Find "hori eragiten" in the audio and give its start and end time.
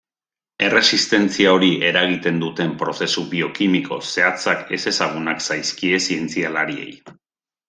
1.57-2.39